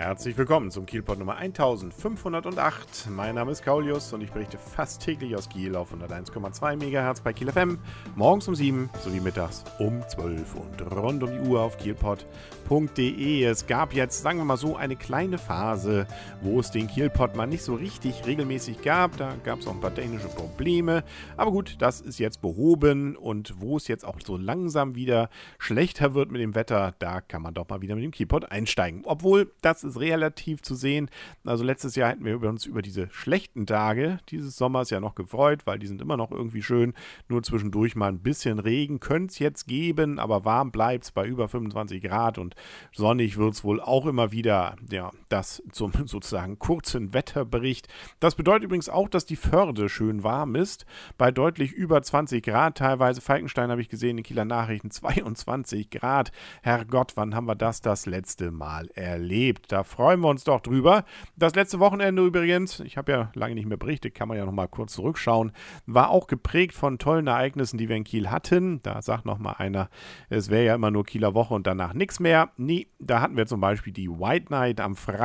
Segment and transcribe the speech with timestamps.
[0.00, 3.10] Herzlich willkommen zum Kielpot Nummer 1508.
[3.10, 7.34] Mein Name ist Kaulius und ich berichte fast täglich aus Kiel auf 101,2 MHz bei
[7.34, 7.78] Kiel FM,
[8.16, 13.44] morgens um 7 sowie mittags um 12 und rund um die Uhr auf kielpot.de.
[13.44, 16.06] Es gab jetzt, sagen wir mal so, eine kleine Phase,
[16.40, 19.18] wo es den Kielpot mal nicht so richtig regelmäßig gab.
[19.18, 21.04] Da gab es auch ein paar technische Probleme.
[21.36, 26.14] Aber gut, das ist jetzt behoben und wo es jetzt auch so langsam wieder schlechter
[26.14, 29.02] wird mit dem Wetter, da kann man doch mal wieder mit dem Kielpot einsteigen.
[29.04, 31.10] Obwohl das ist ist relativ zu sehen.
[31.44, 35.66] Also letztes Jahr hätten wir uns über diese schlechten Tage dieses Sommers ja noch gefreut,
[35.66, 36.94] weil die sind immer noch irgendwie schön.
[37.28, 41.26] Nur zwischendurch mal ein bisschen Regen könnte es jetzt geben, aber warm bleibt es bei
[41.26, 42.54] über 25 Grad und
[42.92, 44.76] sonnig wird es wohl auch immer wieder.
[44.90, 47.88] Ja, das zum sozusagen kurzen Wetterbericht.
[48.18, 50.86] Das bedeutet übrigens auch, dass die Förde schön warm ist.
[51.16, 53.20] Bei deutlich über 20 Grad teilweise.
[53.20, 56.32] Falkenstein habe ich gesehen in Kieler Nachrichten 22 Grad.
[56.62, 59.72] Herrgott, wann haben wir das das letzte Mal erlebt?
[59.72, 61.04] Da freuen wir uns doch drüber.
[61.36, 64.68] Das letzte Wochenende übrigens, ich habe ja lange nicht mehr berichtet, kann man ja nochmal
[64.68, 65.52] kurz zurückschauen,
[65.86, 68.80] war auch geprägt von tollen Ereignissen, die wir in Kiel hatten.
[68.82, 69.88] Da sagt nochmal einer,
[70.28, 72.50] es wäre ja immer nur Kieler Woche und danach nichts mehr.
[72.56, 75.19] Nee, da hatten wir zum Beispiel die White Night am Freitag,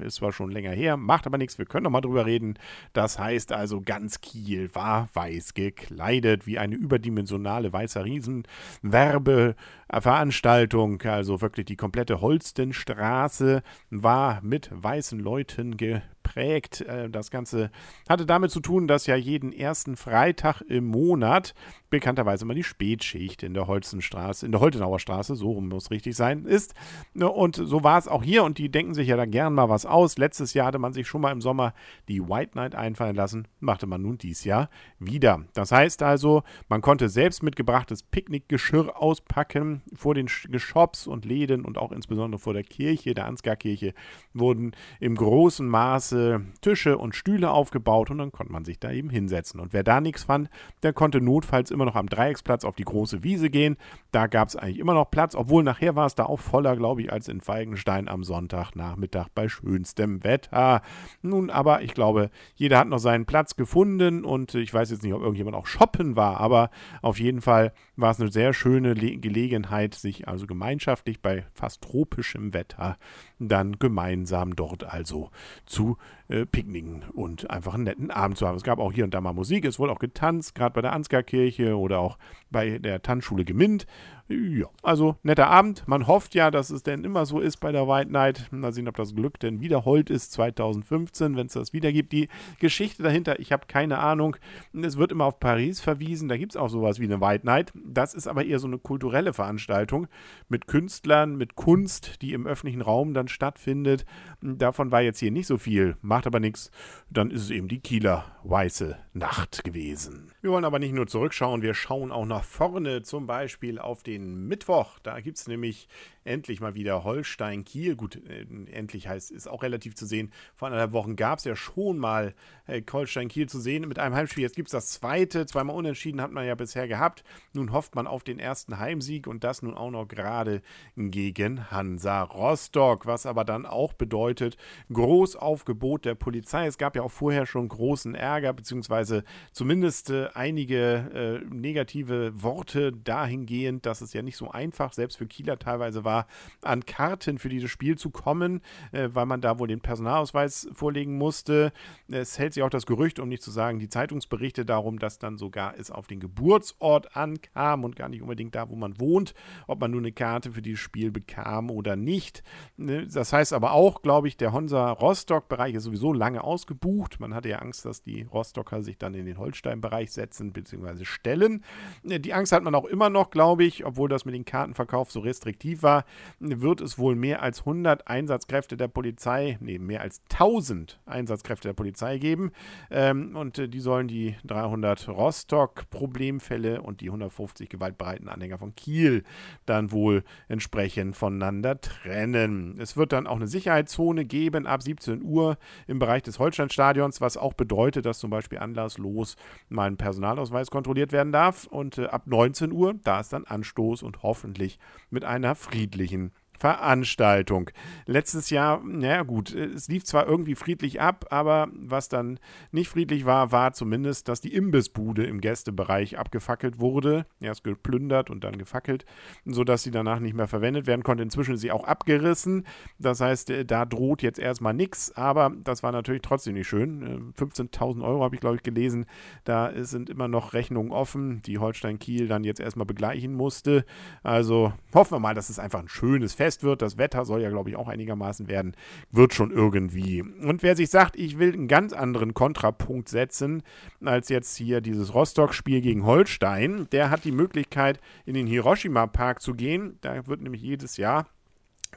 [0.00, 2.58] ist zwar schon länger her, macht aber nichts, wir können nochmal drüber reden.
[2.92, 11.02] Das heißt also, ganz Kiel war weiß gekleidet, wie eine überdimensionale weißer Riesenwerbeveranstaltung.
[11.02, 16.80] Also wirklich die komplette Holstenstraße war mit weißen Leuten ge geprägt.
[16.82, 17.70] Äh, das Ganze
[18.08, 21.54] hatte damit zu tun, dass ja jeden ersten Freitag im Monat
[21.90, 26.16] bekannterweise mal die Spätschicht in der Holzenstraße, in der Holtenauer Straße, so rum muss richtig
[26.16, 26.74] sein, ist.
[27.14, 29.86] Und so war es auch hier und die denken sich ja da gern mal was
[29.86, 30.18] aus.
[30.18, 31.72] Letztes Jahr hatte man sich schon mal im Sommer
[32.08, 34.68] die White Night einfallen lassen, machte man nun dies Jahr
[34.98, 35.44] wieder.
[35.54, 39.82] Das heißt also, man konnte selbst mitgebrachtes Picknickgeschirr auspacken.
[39.94, 43.94] Vor den Shops und Läden und auch insbesondere vor der Kirche, der Ansgar-Kirche,
[44.34, 48.90] wurden im großen Maße ganze Tische und Stühle aufgebaut und dann konnte man sich da
[48.90, 49.60] eben hinsetzen.
[49.60, 50.50] Und wer da nichts fand,
[50.82, 53.76] der konnte notfalls immer noch am Dreiecksplatz auf die große Wiese gehen.
[54.10, 57.02] Da gab es eigentlich immer noch Platz, obwohl nachher war es da auch voller, glaube
[57.02, 60.82] ich, als in Feigenstein am Sonntagnachmittag bei schönstem Wetter.
[61.22, 65.14] Nun, aber ich glaube, jeder hat noch seinen Platz gefunden und ich weiß jetzt nicht,
[65.14, 66.70] ob irgendjemand auch shoppen war, aber
[67.02, 71.82] auf jeden Fall war es eine sehr schöne Le Gelegenheit, sich also gemeinschaftlich bei fast
[71.82, 72.96] tropischem Wetter
[73.38, 75.30] dann gemeinsam dort also
[75.66, 75.96] zu
[76.28, 78.56] äh, picknicken und einfach einen netten Abend zu haben.
[78.56, 80.92] Es gab auch hier und da mal Musik, es wurde auch getanzt, gerade bei der
[80.92, 82.18] Ansgar-Kirche oder auch
[82.50, 83.86] bei der Tanzschule Gemint.
[84.28, 85.88] Ja, also netter Abend.
[85.88, 88.48] Man hofft ja, dass es denn immer so ist bei der White Night.
[88.50, 92.12] Mal sehen, ob das Glück denn wieder hold ist 2015, wenn es das wieder gibt.
[92.12, 92.28] Die
[92.58, 94.36] Geschichte dahinter, ich habe keine Ahnung.
[94.74, 96.28] Es wird immer auf Paris verwiesen.
[96.28, 97.72] Da gibt es auch sowas wie eine White Night.
[97.74, 100.08] Das ist aber eher so eine kulturelle Veranstaltung
[100.48, 104.04] mit Künstlern, mit Kunst, die im öffentlichen Raum dann stattfindet.
[104.42, 105.96] Davon war jetzt hier nicht so viel.
[106.02, 106.70] Macht aber nichts.
[107.08, 110.32] Dann ist es eben die Kieler Weiße Nacht gewesen.
[110.40, 114.17] Wir wollen aber nicht nur zurückschauen, wir schauen auch nach vorne, zum Beispiel auf den
[114.18, 114.98] Mittwoch.
[115.00, 115.88] Da gibt es nämlich
[116.28, 117.96] endlich mal wieder Holstein-Kiel.
[117.96, 120.30] Gut, äh, endlich heißt, ist auch relativ zu sehen.
[120.54, 122.34] Vor anderthalb Wochen gab es ja schon mal
[122.66, 124.42] äh, Holstein-Kiel zu sehen mit einem Heimspiel.
[124.42, 125.46] Jetzt gibt es das zweite.
[125.46, 127.24] Zweimal unentschieden hat man ja bisher gehabt.
[127.52, 130.62] Nun hofft man auf den ersten Heimsieg und das nun auch noch gerade
[130.96, 134.56] gegen Hansa Rostock, was aber dann auch bedeutet,
[134.92, 136.66] Großaufgebot der Polizei.
[136.66, 142.92] Es gab ja auch vorher schon großen Ärger, beziehungsweise zumindest äh, einige äh, negative Worte
[142.92, 146.17] dahingehend, dass es ja nicht so einfach, selbst für Kieler teilweise war,
[146.62, 148.60] an Karten für dieses Spiel zu kommen,
[148.92, 151.72] äh, weil man da wohl den Personalausweis vorlegen musste.
[152.08, 155.36] Es hält sich auch das Gerücht, um nicht zu sagen, die Zeitungsberichte darum, dass dann
[155.36, 159.34] sogar es auf den Geburtsort ankam und gar nicht unbedingt da, wo man wohnt,
[159.66, 162.42] ob man nur eine Karte für dieses Spiel bekam oder nicht.
[162.76, 167.20] Ne, das heißt aber auch, glaube ich, der Honsa-Rostock-Bereich ist sowieso lange ausgebucht.
[167.20, 171.04] Man hatte ja Angst, dass die Rostocker sich dann in den Holstein-Bereich setzen bzw.
[171.04, 171.64] stellen.
[172.02, 175.10] Ne, die Angst hat man auch immer noch, glaube ich, obwohl das mit dem Kartenverkauf
[175.10, 176.04] so restriktiv war,
[176.40, 181.74] wird es wohl mehr als 100 Einsatzkräfte der Polizei, nee, mehr als 1000 Einsatzkräfte der
[181.74, 182.52] Polizei geben.
[182.90, 189.24] Ähm, und äh, die sollen die 300 Rostock-Problemfälle und die 150 gewaltbereiten Anhänger von Kiel
[189.66, 192.76] dann wohl entsprechend voneinander trennen.
[192.78, 197.36] Es wird dann auch eine Sicherheitszone geben ab 17 Uhr im Bereich des Holsteinstadions, was
[197.36, 199.36] auch bedeutet, dass zum Beispiel anlasslos
[199.68, 201.66] mal ein Personalausweis kontrolliert werden darf.
[201.66, 204.78] Und äh, ab 19 Uhr, da ist dann Anstoß und hoffentlich
[205.10, 205.54] mit einer
[205.88, 207.70] friedlichen Veranstaltung.
[208.06, 212.40] Letztes Jahr, naja gut, es lief zwar irgendwie friedlich ab, aber was dann
[212.72, 217.26] nicht friedlich war, war zumindest, dass die Imbissbude im Gästebereich abgefackelt wurde.
[217.40, 219.04] Erst geplündert und dann gefackelt,
[219.44, 221.22] sodass sie danach nicht mehr verwendet werden konnte.
[221.22, 222.66] Inzwischen ist sie auch abgerissen.
[222.98, 227.32] Das heißt, äh, da droht jetzt erstmal nichts, aber das war natürlich trotzdem nicht schön.
[227.34, 229.06] 15.000 äh, Euro habe ich, glaube ich, gelesen.
[229.44, 233.84] Da sind immer noch Rechnungen offen, die Holstein Kiel dann jetzt erstmal begleichen musste.
[234.24, 236.80] Also hoffen wir mal, dass es einfach ein schönes Fest fest wird.
[236.80, 238.74] Das Wetter soll ja, glaube ich, auch einigermaßen werden.
[239.10, 240.22] Wird schon irgendwie.
[240.22, 243.62] Und wer sich sagt, ich will einen ganz anderen Kontrapunkt setzen,
[244.02, 249.52] als jetzt hier dieses Rostock-Spiel gegen Holstein, der hat die Möglichkeit, in den Hiroshima-Park zu
[249.52, 249.98] gehen.
[250.00, 251.26] Da wird nämlich jedes Jahr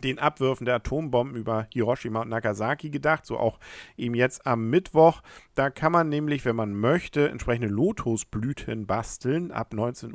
[0.03, 3.59] den Abwürfen der Atombomben über Hiroshima und Nagasaki gedacht, so auch
[3.97, 5.21] eben jetzt am Mittwoch.
[5.55, 10.13] Da kann man nämlich, wenn man möchte, entsprechende Lotusblüten basteln ab 19.30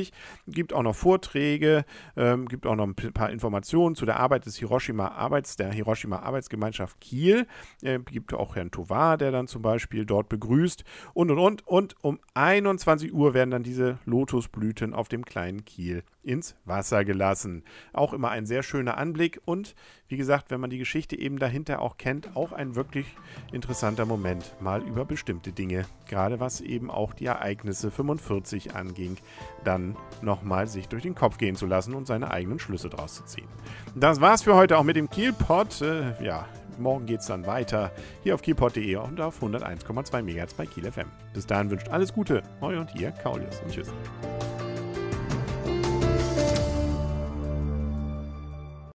[0.00, 0.06] Uhr.
[0.46, 1.84] Gibt auch noch Vorträge,
[2.16, 6.20] ähm, gibt auch noch ein paar Informationen zu der Arbeit des Hiroshima Arbeits, der Hiroshima
[6.20, 7.46] Arbeitsgemeinschaft Kiel.
[7.82, 11.66] Äh, gibt auch Herrn Tovar, der dann zum Beispiel dort begrüßt und und und.
[11.66, 17.64] Und um 21 Uhr werden dann diese Lotusblüten auf dem kleinen Kiel ins Wasser gelassen.
[17.92, 19.74] Auch immer ein sehr schöner Anblick und
[20.08, 23.06] wie gesagt, wenn man die Geschichte eben dahinter auch kennt, auch ein wirklich
[23.50, 29.16] interessanter Moment, mal über bestimmte Dinge, gerade was eben auch die Ereignisse 45 anging,
[29.64, 33.24] dann nochmal sich durch den Kopf gehen zu lassen und seine eigenen Schlüsse draus zu
[33.24, 33.48] ziehen.
[33.94, 35.80] Das war's für heute auch mit dem Kielpot.
[35.80, 36.46] Äh, ja,
[36.78, 37.90] morgen geht's dann weiter
[38.22, 41.08] hier auf kielpot.de und auf 101,2 MHz bei Kiel FM.
[41.32, 43.92] Bis dahin wünscht alles Gute, eu und ihr, Kaulius und tschüss.